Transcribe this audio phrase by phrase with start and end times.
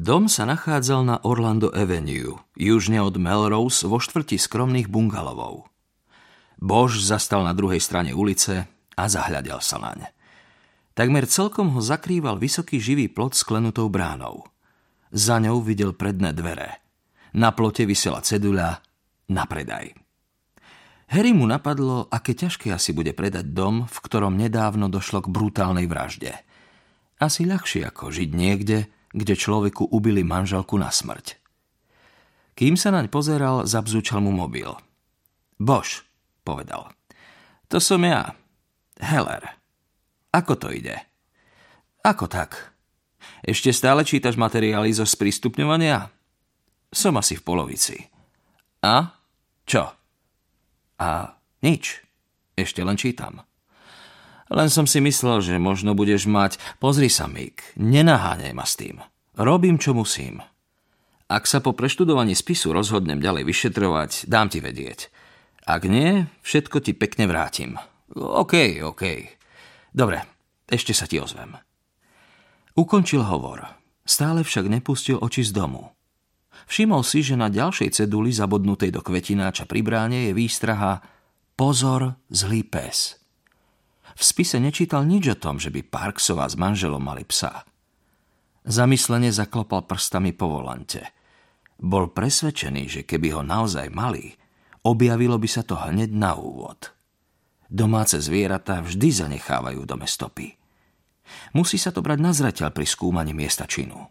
[0.00, 5.68] Dom sa nachádzal na Orlando Avenue, južne od Melrose vo štvrti skromných bungalovov.
[6.56, 8.64] Bož zastal na druhej strane ulice
[8.96, 10.08] a zahľadel sa naň.
[10.96, 14.48] Takmer celkom ho zakrýval vysoký živý plot s klenutou bránou.
[15.12, 16.80] Za ňou videl predné dvere.
[17.36, 18.80] Na plote vysela ceduľa
[19.28, 19.92] na predaj.
[21.12, 25.84] Harry mu napadlo, aké ťažké asi bude predať dom, v ktorom nedávno došlo k brutálnej
[25.84, 26.40] vražde.
[27.20, 31.38] Asi ľahšie ako žiť niekde, kde človeku ubili manželku na smrť.
[32.54, 34.68] Kým sa naň pozeral, zabzúčal mu mobil.
[35.56, 36.04] Bož,
[36.44, 36.92] povedal.
[37.70, 38.36] To som ja.
[39.00, 39.56] Heller.
[40.30, 40.98] Ako to ide?
[42.04, 42.74] Ako tak?
[43.40, 46.08] Ešte stále čítaš materiály zo sprístupňovania?
[46.92, 47.96] Som asi v polovici.
[48.84, 49.14] A?
[49.64, 49.84] Čo?
[51.00, 51.08] A
[51.64, 52.02] nič.
[52.56, 53.40] Ešte len čítam.
[54.50, 56.58] Len som si myslel, že možno budeš mať...
[56.82, 58.98] Pozri sa, Mik, nenaháňaj ma s tým.
[59.38, 60.42] Robím, čo musím.
[61.30, 65.06] Ak sa po preštudovaní spisu rozhodnem ďalej vyšetrovať, dám ti vedieť.
[65.62, 67.78] Ak nie, všetko ti pekne vrátim.
[68.18, 69.04] OK, OK.
[69.94, 70.26] Dobre,
[70.66, 71.54] ešte sa ti ozvem.
[72.74, 73.62] Ukončil hovor.
[74.02, 75.94] Stále však nepustil oči z domu.
[76.66, 80.98] Všimol si, že na ďalšej ceduli zabodnutej do kvetináča pri bráne je výstraha
[81.54, 83.19] Pozor, zlý pes.
[84.14, 87.66] V spise nečítal nič o tom, že by Parksová s manželom mali psa.
[88.66, 91.16] Zamyslene zaklopal prstami po volante.
[91.80, 94.36] Bol presvedčený, že keby ho naozaj mali,
[94.84, 96.92] objavilo by sa to hneď na úvod.
[97.70, 100.58] Domáce zvieratá vždy zanechávajú dome stopy.
[101.54, 104.10] Musí sa to brať na zreteľ pri skúmaní miesta činu.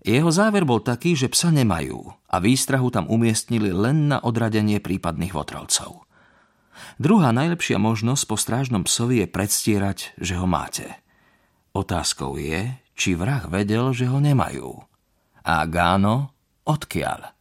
[0.00, 5.36] Jeho záver bol taký, že psa nemajú a výstrahu tam umiestnili len na odradenie prípadných
[5.36, 6.08] votrelcov.
[7.00, 11.00] Druhá najlepšia možnosť po strážnom psovi je predstierať, že ho máte.
[11.72, 14.84] Otázkou je, či vrah vedel, že ho nemajú.
[15.46, 16.36] A Gáno,
[16.68, 17.32] odkiaľ?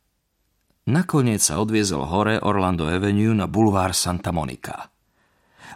[0.90, 4.90] Nakoniec sa odviezol hore Orlando Avenue na bulvár Santa Monica.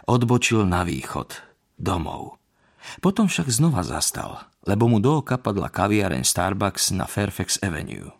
[0.08, 1.36] Odbočil na východ,
[1.78, 2.40] domov.
[3.04, 8.12] Potom však znova zastal, lebo mu do oka padla kaviareň Starbucks na Fairfax Avenue.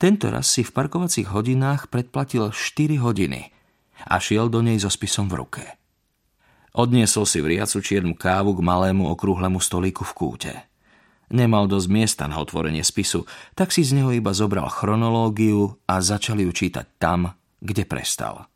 [0.00, 3.50] Tento raz si v parkovacích hodinách predplatil 4 hodiny–
[4.06, 5.64] a šiel do nej so spisom v ruke.
[6.76, 10.54] Odniesol si vriacu čiernu kávu k malému okrúhlemu stolíku v kúte.
[11.26, 13.26] Nemal dosť miesta na otvorenie spisu,
[13.58, 18.46] tak si z neho iba zobral chronológiu a začal ju čítať tam, kde prestal.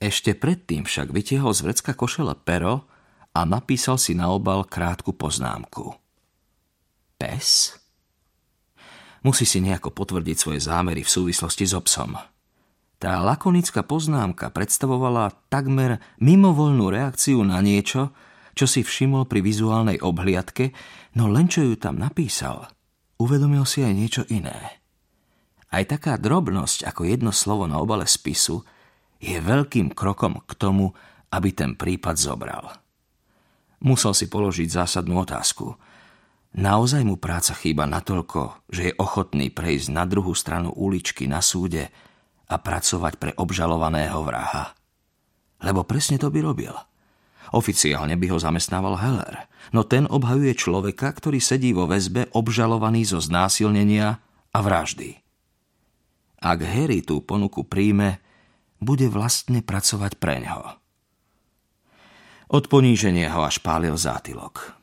[0.00, 2.88] Ešte predtým však vytiehol z vrecka košele pero
[3.36, 5.92] a napísal si na obal krátku poznámku.
[7.20, 7.76] Pes?
[9.22, 12.18] Musí si nejako potvrdiť svoje zámery v súvislosti s obsom.
[13.02, 18.14] Tá lakonická poznámka predstavovala takmer mimovoľnú reakciu na niečo,
[18.54, 20.70] čo si všimol pri vizuálnej obhliadke,
[21.18, 22.70] no len čo ju tam napísal,
[23.18, 24.78] uvedomil si aj niečo iné.
[25.74, 28.62] Aj taká drobnosť ako jedno slovo na obale spisu
[29.18, 30.94] je veľkým krokom k tomu,
[31.34, 32.70] aby ten prípad zobral.
[33.82, 35.74] Musel si položiť zásadnú otázku.
[36.54, 41.90] Naozaj mu práca chýba natoľko, že je ochotný prejsť na druhú stranu uličky na súde
[42.52, 44.76] a pracovať pre obžalovaného vraha.
[45.64, 46.76] Lebo presne to by robil.
[47.56, 53.20] Oficiálne by ho zamestnával Heller, no ten obhajuje človeka, ktorý sedí vo väzbe obžalovaný zo
[53.20, 54.20] znásilnenia
[54.52, 55.20] a vraždy.
[56.42, 58.20] Ak Harry tú ponuku príjme,
[58.82, 60.76] bude vlastne pracovať pre ňo.
[62.52, 64.76] Od poníženia ho až pálil zátylok.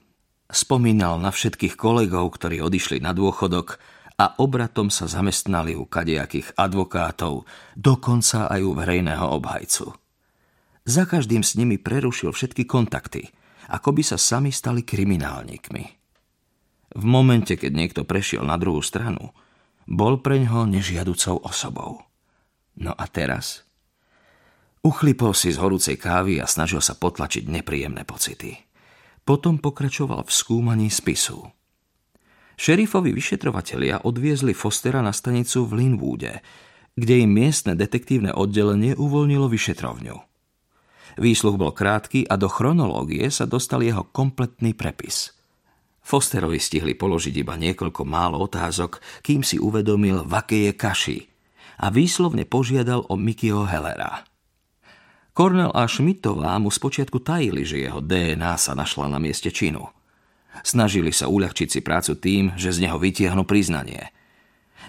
[0.49, 3.77] Spomínal na všetkých kolegov, ktorí odišli na dôchodok
[4.19, 7.47] a obratom sa zamestnali u kadejakých advokátov,
[7.79, 9.95] dokonca aj u verejného obhajcu.
[10.83, 13.31] Za každým s nimi prerušil všetky kontakty,
[13.71, 15.85] ako by sa sami stali kriminálnikmi.
[16.99, 19.31] V momente, keď niekto prešiel na druhú stranu,
[19.87, 22.03] bol pre ňoho nežiaducou osobou.
[22.75, 23.63] No a teraz?
[24.83, 28.57] Uchlipol si z horúcej kávy a snažil sa potlačiť nepríjemné pocity.
[29.23, 31.45] Potom pokračoval v skúmaní spisu.
[32.59, 36.43] Šerifovi vyšetrovatelia odviezli Fostera na stanicu v Linwoode,
[36.91, 40.15] kde im miestne detektívne oddelenie uvoľnilo vyšetrovňu.
[41.23, 45.31] Výsluch bol krátky a do chronológie sa dostal jeho kompletný prepis.
[46.03, 51.19] Fosterovi stihli položiť iba niekoľko málo otázok, kým si uvedomil, v akej je kaši
[51.79, 54.27] a výslovne požiadal o Mickeyho Hellera.
[55.31, 59.87] Cornell a Schmidtová mu spočiatku tajili, že jeho DNA sa našla na mieste činu–
[60.61, 64.11] Snažili sa uľahčiť si prácu tým, že z neho vytiahnu priznanie.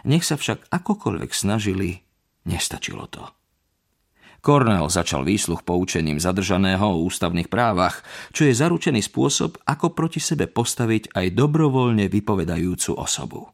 [0.05, 2.01] Nech sa však akokoľvek snažili,
[2.49, 3.27] nestačilo to.
[4.41, 8.01] Cornell začal výsluch poučením zadržaného o ústavných právach,
[8.33, 13.53] čo je zaručený spôsob, ako proti sebe postaviť aj dobrovoľne vypovedajúcu osobu.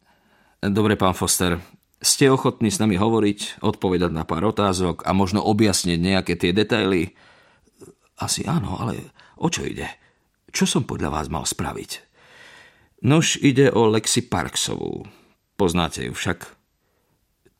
[0.63, 1.59] Dobre, pán Foster,
[1.99, 7.19] ste ochotní s nami hovoriť, odpovedať na pár otázok a možno objasniť nejaké tie detaily?
[8.23, 9.11] Asi áno, ale
[9.43, 9.91] o čo ide?
[10.55, 12.06] Čo som podľa vás mal spraviť?
[13.05, 15.05] Nož ide o Lexi Parksovú.
[15.57, 16.49] Poznáte ju však?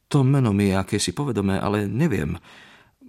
[0.09, 2.41] To meno mi je akési povedomé, ale neviem.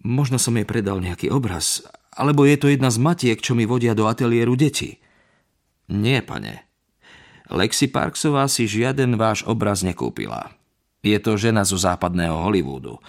[0.03, 3.93] Možno som jej predal nejaký obraz, alebo je to jedna z matiek, čo mi vodia
[3.93, 4.97] do ateliéru deti.
[5.87, 6.67] Nie, pane.
[7.47, 10.51] Lexi Parksová si žiaden váš obraz nekúpila.
[10.99, 12.99] Je to žena zo západného Hollywoodu.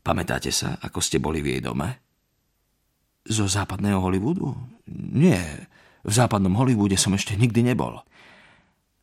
[0.00, 1.98] Pamätáte sa, ako ste boli v jej dome?
[3.26, 4.54] Zo západného Hollywoodu?
[5.12, 5.68] Nie,
[6.06, 7.98] v západnom Hollywoode som ešte nikdy nebol.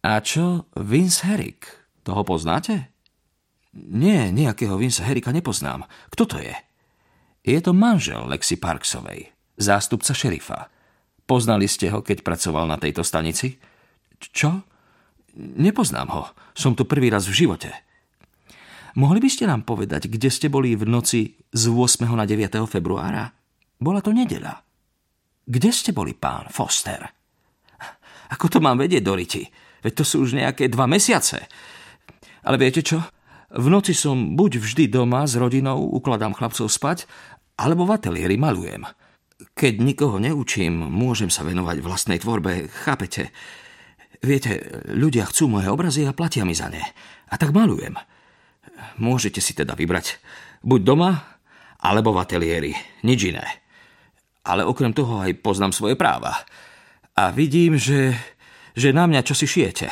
[0.04, 1.64] A čo Vince Herrick?
[2.04, 2.92] Toho poznáte?
[3.74, 5.88] Nie, nejakého Vince Herricka nepoznám.
[6.12, 6.54] Kto to je?
[7.44, 10.68] Je to manžel Lexi Parksovej, zástupca šerifa.
[11.24, 13.56] Poznali ste ho, keď pracoval na tejto stanici?
[14.20, 14.68] Čo?
[15.40, 16.24] Nepoznám ho.
[16.52, 17.72] Som tu prvý raz v živote.
[18.94, 22.06] Mohli by ste nám povedať, kde ste boli v noci z 8.
[22.14, 22.60] na 9.
[22.70, 23.32] februára?
[23.80, 24.62] Bola to nedeľa.
[25.48, 27.02] Kde ste boli, pán Foster?
[28.30, 29.44] Ako to mám vedieť, Doriti?
[29.84, 31.46] Veď to sú už nejaké dva mesiace.
[32.44, 33.04] Ale viete čo?
[33.54, 37.06] V noci som buď vždy doma s rodinou, ukladám chlapcov spať,
[37.60, 38.88] alebo v ateliéri malujem.
[39.54, 43.30] Keď nikoho neučím, môžem sa venovať vlastnej tvorbe, chápete?
[44.24, 46.82] Viete, ľudia chcú moje obrazy a platia mi za ne.
[47.30, 48.00] A tak malujem.
[48.98, 50.18] Môžete si teda vybrať
[50.64, 51.12] buď doma,
[51.84, 52.72] alebo v ateliéri.
[53.04, 53.44] Nič iné.
[54.48, 56.40] Ale okrem toho aj poznám svoje práva.
[57.14, 58.16] A vidím, že,
[58.74, 59.90] že na mňa čo si šijete.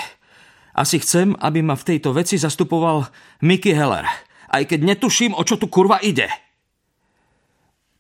[0.78, 3.08] Asi chcem, aby ma v tejto veci zastupoval
[3.44, 4.08] Mickey Heller.
[4.52, 6.28] Aj keď netuším, o čo tu kurva ide.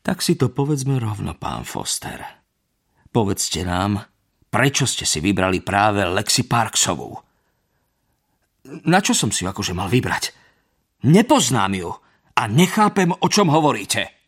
[0.01, 2.22] Tak si to povedzme rovno, pán Foster.
[3.12, 4.01] Povedzte nám,
[4.50, 7.12] prečo ste si vybrali práve Lexi Parksovú?
[8.88, 10.31] Na čo som si akože mal vybrať?
[11.06, 11.92] Nepoznám ju
[12.38, 14.20] a nechápem, o čom hovoríte.